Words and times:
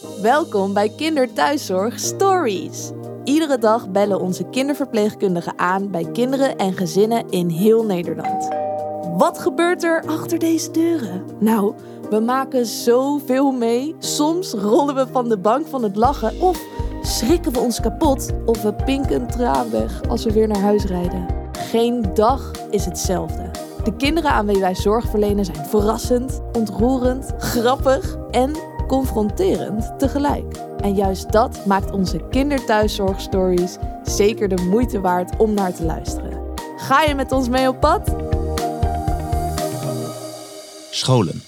Welkom 0.00 0.72
bij 0.72 0.88
Kinderthuiszorg 0.96 1.98
Stories. 1.98 2.90
Iedere 3.24 3.58
dag 3.58 3.90
bellen 3.90 4.20
onze 4.20 4.44
kinderverpleegkundigen 4.44 5.58
aan 5.58 5.90
bij 5.90 6.10
kinderen 6.12 6.56
en 6.56 6.72
gezinnen 6.72 7.28
in 7.30 7.48
heel 7.48 7.84
Nederland. 7.84 8.48
Wat 9.16 9.38
gebeurt 9.38 9.84
er 9.84 10.04
achter 10.06 10.38
deze 10.38 10.70
deuren? 10.70 11.24
Nou, 11.38 11.74
we 12.10 12.20
maken 12.20 12.66
zoveel 12.66 13.52
mee. 13.52 13.96
Soms 13.98 14.52
rollen 14.52 14.94
we 14.94 15.06
van 15.12 15.28
de 15.28 15.38
bank 15.38 15.66
van 15.66 15.82
het 15.82 15.96
lachen 15.96 16.40
of 16.40 16.64
schrikken 17.02 17.52
we 17.52 17.58
ons 17.58 17.80
kapot 17.80 18.30
of 18.44 18.62
we 18.62 18.74
pinken 18.74 19.26
traan 19.26 19.70
weg 19.70 20.02
als 20.08 20.24
we 20.24 20.32
weer 20.32 20.48
naar 20.48 20.60
huis 20.60 20.84
rijden. 20.84 21.26
Geen 21.52 22.14
dag 22.14 22.52
is 22.70 22.84
hetzelfde. 22.84 23.50
De 23.84 23.96
kinderen 23.96 24.30
aan 24.30 24.46
wie 24.46 24.60
wij 24.60 24.74
zorg 24.74 25.08
verlenen 25.10 25.44
zijn 25.44 25.66
verrassend, 25.66 26.40
ontroerend, 26.52 27.32
grappig 27.38 28.16
en 28.30 28.76
confronterend 28.88 29.98
tegelijk. 29.98 30.56
En 30.80 30.94
juist 30.94 31.32
dat 31.32 31.66
maakt 31.66 31.90
onze 31.90 32.26
kinderthuiszorgstories 32.30 33.76
zeker 34.02 34.48
de 34.48 34.62
moeite 34.62 35.00
waard 35.00 35.36
om 35.36 35.54
naar 35.54 35.74
te 35.74 35.84
luisteren. 35.84 36.54
Ga 36.76 37.02
je 37.02 37.14
met 37.14 37.32
ons 37.32 37.48
mee 37.48 37.68
op 37.68 37.80
pad? 37.80 38.14
Scholen. 40.90 41.42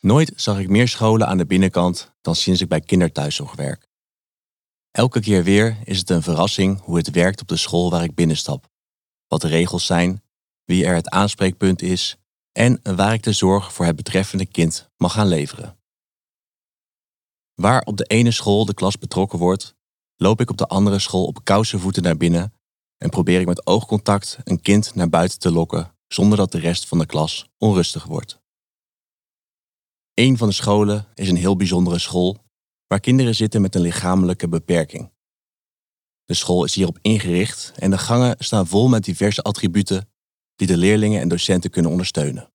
Nooit 0.00 0.32
zag 0.36 0.58
ik 0.58 0.68
meer 0.68 0.88
scholen 0.88 1.26
aan 1.26 1.38
de 1.38 1.46
binnenkant 1.46 2.12
dan 2.20 2.34
sinds 2.34 2.60
ik 2.60 2.68
bij 2.68 2.80
kinderthuiszorg 2.80 3.54
werk. 3.54 3.88
Elke 4.90 5.20
keer 5.20 5.44
weer 5.44 5.76
is 5.84 5.98
het 5.98 6.10
een 6.10 6.22
verrassing 6.22 6.80
hoe 6.80 6.96
het 6.96 7.10
werkt 7.10 7.40
op 7.40 7.48
de 7.48 7.56
school 7.56 7.90
waar 7.90 8.02
ik 8.02 8.14
binnenstap. 8.14 8.68
Wat 9.28 9.40
de 9.40 9.48
regels 9.48 9.86
zijn, 9.86 10.22
wie 10.64 10.84
er 10.84 10.94
het 10.94 11.08
aanspreekpunt 11.08 11.82
is 11.82 12.16
en 12.52 12.80
waar 12.82 13.12
ik 13.12 13.22
de 13.22 13.32
zorg 13.32 13.72
voor 13.72 13.84
het 13.84 13.96
betreffende 13.96 14.46
kind 14.46 14.90
mag 14.96 15.12
gaan 15.12 15.28
leveren. 15.28 15.78
Waar 17.56 17.82
op 17.82 17.96
de 17.96 18.04
ene 18.04 18.30
school 18.30 18.64
de 18.64 18.74
klas 18.74 18.98
betrokken 18.98 19.38
wordt, 19.38 19.74
loop 20.16 20.40
ik 20.40 20.50
op 20.50 20.56
de 20.56 20.66
andere 20.66 20.98
school 20.98 21.24
op 21.24 21.44
kousenvoeten 21.44 22.02
naar 22.02 22.16
binnen 22.16 22.52
en 22.98 23.10
probeer 23.10 23.40
ik 23.40 23.46
met 23.46 23.66
oogcontact 23.66 24.38
een 24.44 24.60
kind 24.60 24.94
naar 24.94 25.08
buiten 25.08 25.38
te 25.38 25.52
lokken 25.52 25.94
zonder 26.08 26.38
dat 26.38 26.52
de 26.52 26.58
rest 26.58 26.86
van 26.88 26.98
de 26.98 27.06
klas 27.06 27.48
onrustig 27.58 28.04
wordt. 28.04 28.40
Een 30.14 30.36
van 30.36 30.48
de 30.48 30.54
scholen 30.54 31.06
is 31.14 31.28
een 31.28 31.36
heel 31.36 31.56
bijzondere 31.56 31.98
school 31.98 32.44
waar 32.86 33.00
kinderen 33.00 33.34
zitten 33.34 33.60
met 33.60 33.74
een 33.74 33.80
lichamelijke 33.80 34.48
beperking. 34.48 35.12
De 36.24 36.34
school 36.34 36.64
is 36.64 36.74
hierop 36.74 36.98
ingericht 37.02 37.72
en 37.76 37.90
de 37.90 37.98
gangen 37.98 38.36
staan 38.38 38.66
vol 38.66 38.88
met 38.88 39.04
diverse 39.04 39.42
attributen 39.42 40.08
die 40.54 40.66
de 40.66 40.76
leerlingen 40.76 41.20
en 41.20 41.28
docenten 41.28 41.70
kunnen 41.70 41.90
ondersteunen. 41.90 42.50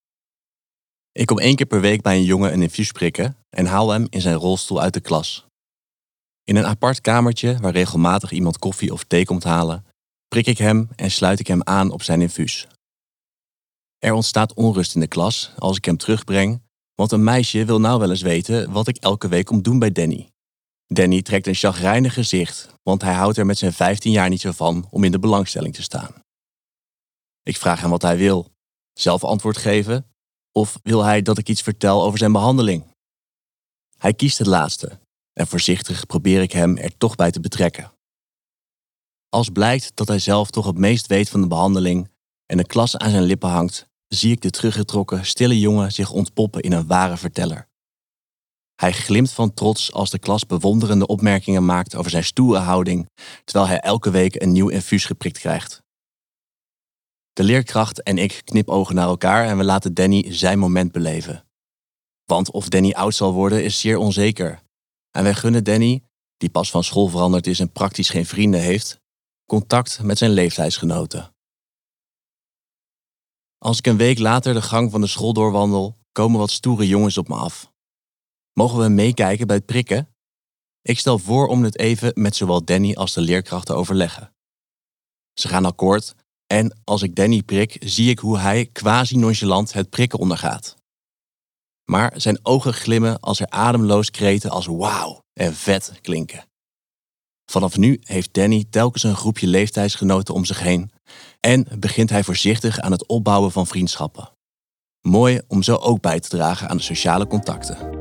Ik 1.12 1.26
kom 1.26 1.40
één 1.40 1.56
keer 1.56 1.66
per 1.66 1.82
week 1.82 2.02
bij 2.02 2.16
een 2.16 2.24
jongen 2.24 2.54
een 2.54 2.62
infuus 2.62 2.92
prikken 2.92 3.38
en 3.50 3.66
haal 3.66 3.90
hem 3.90 4.08
in 4.10 4.22
zijn 4.22 4.36
rolstoel 4.36 4.82
uit 4.82 4.94
de 4.94 5.00
klas. 5.02 5.46
In 6.44 6.56
een 6.56 6.66
apart 6.66 7.02
kamertje 7.02 7.58
waar 7.60 7.72
regelmatig 7.72 8.32
iemand 8.32 8.60
koffie 8.60 8.94
of 8.94 9.04
thee 9.04 9.26
komt 9.26 9.44
halen, 9.44 9.86
prik 10.28 10.48
ik 10.48 10.58
hem 10.58 10.90
en 10.96 11.12
sluit 11.12 11.40
ik 11.40 11.48
hem 11.48 11.64
aan 11.64 11.92
op 11.92 12.04
zijn 12.04 12.22
infuus. 12.22 12.68
Er 13.98 14.14
ontstaat 14.14 14.54
onrust 14.54 14.96
in 14.96 15.02
de 15.02 15.08
klas 15.08 15.52
als 15.58 15.78
ik 15.78 15.86
hem 15.86 15.98
terugbreng, 15.98 16.62
want 16.96 17.12
een 17.12 17.24
meisje 17.24 17.66
wil 17.66 17.80
nou 17.80 18.00
wel 18.00 18.10
eens 18.10 18.22
weten 18.22 18.72
wat 18.72 18.88
ik 18.88 18.98
elke 18.98 19.28
week 19.28 19.46
kom 19.46 19.62
doen 19.62 19.80
bij 19.80 19.92
Danny. 19.92 20.30
Danny 20.88 21.22
trekt 21.22 21.48
een 21.48 21.56
chagrijnig 21.56 22.14
gezicht, 22.14 22.76
want 22.84 23.02
hij 23.02 23.14
houdt 23.14 23.38
er 23.38 23.46
met 23.46 23.58
zijn 23.58 23.74
15 23.74 24.12
jaar 24.12 24.30
niet 24.30 24.42
zo 24.42 24.52
van 24.52 24.88
om 24.90 25.04
in 25.04 25.12
de 25.12 25.20
belangstelling 25.20 25.76
te 25.76 25.82
staan. 25.82 26.14
Ik 27.44 27.58
vraag 27.58 27.82
hem 27.82 27.90
wat 27.90 28.02
hij 28.02 28.18
wil. 28.18 28.52
Zelf 28.94 29.24
antwoord 29.24 29.58
geven? 29.58 30.11
Of 30.52 30.80
wil 30.84 31.04
hij 31.04 31.22
dat 31.22 31.38
ik 31.38 31.50
iets 31.50 31.62
vertel 31.62 32.04
over 32.04 32.18
zijn 32.18 32.32
behandeling? 32.32 32.84
Hij 33.98 34.14
kiest 34.14 34.38
het 34.38 34.48
laatste 34.48 35.00
en 35.34 35.48
voorzichtig 35.48 36.06
probeer 36.06 36.42
ik 36.42 36.52
hem 36.52 36.78
er 36.78 36.98
toch 36.98 37.16
bij 37.16 37.32
te 37.32 37.40
betrekken. 37.40 37.92
Als 39.30 39.50
blijkt 39.50 39.92
dat 39.96 40.08
hij 40.08 40.20
zelf 40.20 40.50
toch 40.50 40.66
het 40.66 40.78
meest 40.78 41.08
weet 41.08 41.30
van 41.30 41.42
de 41.42 41.48
behandeling 41.48 42.10
en 42.46 42.58
de 42.58 42.66
klas 42.66 42.98
aan 42.98 43.10
zijn 43.10 43.24
lippen 43.24 43.50
hangt, 43.50 43.88
zie 44.08 44.32
ik 44.32 44.42
de 44.42 44.50
teruggetrokken, 44.50 45.26
stille 45.26 45.60
jongen 45.60 45.92
zich 45.92 46.12
ontpoppen 46.12 46.62
in 46.62 46.72
een 46.72 46.88
ware 46.88 47.18
verteller. 47.18 47.70
Hij 48.76 48.92
glimt 48.92 49.32
van 49.32 49.54
trots 49.54 49.94
als 49.94 50.10
de 50.10 50.20
klas 50.20 50.46
bewonderende 50.46 51.08
opmerkingen 51.08 51.66
maakt 51.66 51.96
over 51.96 52.12
zijn 52.12 52.24
stoere 52.24 52.60
houding, 52.60 53.10
terwijl 53.44 53.68
hij 53.68 53.80
elke 53.80 54.10
week 54.10 54.42
een 54.42 54.52
nieuw 54.52 54.70
infuus 54.70 55.06
geprikt 55.06 55.40
krijgt. 55.40 55.82
De 57.34 57.44
leerkracht 57.44 58.04
en 58.04 58.18
ik 58.18 58.42
knipogen 58.44 58.96
naar 58.96 59.08
elkaar 59.08 59.48
en 59.48 59.58
we 59.58 59.64
laten 59.64 59.94
Danny 59.94 60.34
zijn 60.34 60.60
moment 60.60 60.92
beleven. 60.92 61.46
Want 62.26 62.52
of 62.52 62.70
Danny 62.70 62.92
oud 62.92 63.16
zal 63.16 63.34
worden 63.34 63.64
is 63.64 63.80
zeer 63.80 63.98
onzeker. 63.98 64.62
En 65.12 65.24
wij 65.24 65.34
gunnen 65.34 65.64
Danny, 65.64 66.04
die 66.38 66.50
pas 66.50 66.72
van 66.72 66.84
school 66.84 67.08
veranderd 67.08 67.48
is 67.48 67.60
en 67.60 67.72
praktisch 67.72 68.10
geen 68.10 68.26
vrienden 68.26 68.62
heeft, 68.62 69.00
contact 69.46 70.02
met 70.04 70.18
zijn 70.18 70.32
leeftijdsgenoten. 70.32 71.34
Als 73.58 73.78
ik 73.78 73.86
een 73.86 73.98
week 73.98 74.20
later 74.20 74.54
de 74.54 74.62
gang 74.62 74.92
van 74.92 75.02
de 75.02 75.08
school 75.08 75.34
doorwandel, 75.34 75.98
komen 76.12 76.40
wat 76.40 76.52
stoere 76.52 76.88
jongens 76.88 77.18
op 77.18 77.28
me 77.28 77.36
af. 77.36 77.72
Mogen 78.54 78.80
we 78.80 78.90
meekijken 78.90 79.48
bij 79.48 79.56
het 79.56 79.66
prikken? 79.66 80.16
Ik 80.82 81.00
stel 81.00 81.20
voor 81.20 81.48
om 81.48 81.64
het 81.64 81.78
even 81.78 82.12
met 82.16 82.36
zowel 82.36 82.64
Danny 82.64 82.94
als 82.94 83.14
de 83.14 83.22
leerkracht 83.22 83.66
te 83.66 83.74
overleggen. 83.74 84.34
Ze 85.34 85.48
gaan 85.48 85.66
akkoord 85.66 86.16
en 86.52 86.80
als 86.84 87.02
ik 87.02 87.16
Danny 87.16 87.42
prik, 87.42 87.78
zie 87.80 88.10
ik 88.10 88.20
hoe 88.20 88.38
hij 88.38 88.66
quasi 88.66 89.18
nonchalant 89.18 89.74
het 89.74 89.90
prikken 89.90 90.20
ondergaat. 90.20 90.76
Maar 91.86 92.14
zijn 92.16 92.40
ogen 92.44 92.74
glimmen 92.74 93.20
als 93.20 93.40
er 93.40 93.50
ademloos 93.50 94.12
kreten 94.12 94.50
als 94.50 94.66
wauw 94.66 95.24
en 95.34 95.56
vet 95.56 95.94
klinken. 96.02 96.46
Vanaf 97.46 97.78
nu 97.78 98.00
heeft 98.04 98.34
Danny 98.34 98.66
telkens 98.70 99.04
een 99.04 99.16
groepje 99.16 99.48
leeftijdsgenoten 99.48 100.34
om 100.34 100.46
zich 100.46 100.60
heen 100.60 100.92
en 101.40 101.68
begint 101.80 102.10
hij 102.10 102.24
voorzichtig 102.24 102.80
aan 102.80 102.92
het 102.92 103.08
opbouwen 103.08 103.52
van 103.52 103.68
vriendschappen. 103.68 104.30
Mooi 105.02 105.42
om 105.48 105.64
zo 105.64 105.76
ook 105.76 106.02
bij 106.02 106.20
te 106.20 106.30
dragen 106.30 106.70
aan 106.70 106.78
de 106.78 106.84
sociale 106.84 107.28
contacten. 107.28 108.01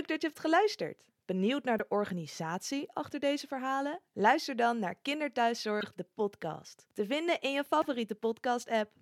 Leuk 0.00 0.08
dat 0.08 0.20
je 0.20 0.26
hebt 0.26 0.40
geluisterd. 0.40 1.04
Benieuwd 1.24 1.64
naar 1.64 1.78
de 1.78 1.86
organisatie 1.88 2.92
achter 2.92 3.20
deze 3.20 3.46
verhalen? 3.46 4.00
Luister 4.12 4.56
dan 4.56 4.78
naar 4.78 4.94
Kinderthuiszorg, 4.94 5.92
de 5.94 6.06
podcast. 6.14 6.86
Te 6.92 7.06
vinden 7.06 7.40
in 7.40 7.52
je 7.52 7.64
favoriete 7.64 8.14
podcast-app. 8.14 8.99